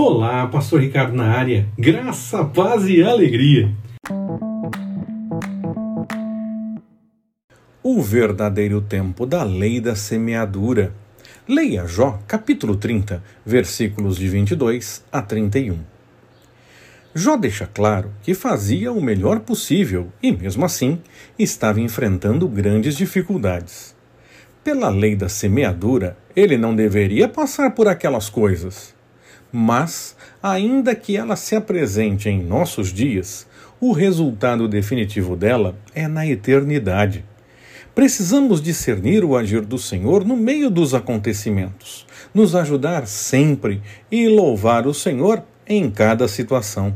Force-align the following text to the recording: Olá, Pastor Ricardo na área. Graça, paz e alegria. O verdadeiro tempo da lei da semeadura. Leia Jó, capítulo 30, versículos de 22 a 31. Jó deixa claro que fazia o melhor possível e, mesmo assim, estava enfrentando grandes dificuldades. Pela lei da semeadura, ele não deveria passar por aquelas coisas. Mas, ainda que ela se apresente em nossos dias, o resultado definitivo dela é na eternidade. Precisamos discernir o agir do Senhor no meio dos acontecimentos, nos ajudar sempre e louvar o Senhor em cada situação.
Olá, 0.00 0.46
Pastor 0.46 0.80
Ricardo 0.80 1.12
na 1.12 1.24
área. 1.24 1.66
Graça, 1.76 2.44
paz 2.44 2.86
e 2.86 3.02
alegria. 3.02 3.74
O 7.82 8.00
verdadeiro 8.00 8.80
tempo 8.80 9.26
da 9.26 9.42
lei 9.42 9.80
da 9.80 9.96
semeadura. 9.96 10.94
Leia 11.48 11.84
Jó, 11.84 12.16
capítulo 12.28 12.76
30, 12.76 13.20
versículos 13.44 14.16
de 14.18 14.28
22 14.28 15.04
a 15.10 15.20
31. 15.20 15.80
Jó 17.12 17.36
deixa 17.36 17.66
claro 17.66 18.12
que 18.22 18.34
fazia 18.34 18.92
o 18.92 19.02
melhor 19.02 19.40
possível 19.40 20.12
e, 20.22 20.30
mesmo 20.30 20.64
assim, 20.64 21.00
estava 21.36 21.80
enfrentando 21.80 22.46
grandes 22.46 22.96
dificuldades. 22.96 23.96
Pela 24.62 24.90
lei 24.90 25.16
da 25.16 25.28
semeadura, 25.28 26.16
ele 26.36 26.56
não 26.56 26.76
deveria 26.76 27.28
passar 27.28 27.72
por 27.72 27.88
aquelas 27.88 28.30
coisas. 28.30 28.96
Mas, 29.50 30.14
ainda 30.42 30.94
que 30.94 31.16
ela 31.16 31.36
se 31.36 31.56
apresente 31.56 32.28
em 32.28 32.42
nossos 32.42 32.92
dias, 32.92 33.46
o 33.80 33.92
resultado 33.92 34.68
definitivo 34.68 35.36
dela 35.36 35.76
é 35.94 36.06
na 36.06 36.26
eternidade. 36.26 37.24
Precisamos 37.94 38.60
discernir 38.60 39.24
o 39.24 39.36
agir 39.36 39.62
do 39.64 39.78
Senhor 39.78 40.24
no 40.24 40.36
meio 40.36 40.70
dos 40.70 40.94
acontecimentos, 40.94 42.06
nos 42.32 42.54
ajudar 42.54 43.06
sempre 43.06 43.82
e 44.10 44.28
louvar 44.28 44.86
o 44.86 44.94
Senhor 44.94 45.42
em 45.66 45.90
cada 45.90 46.28
situação. 46.28 46.94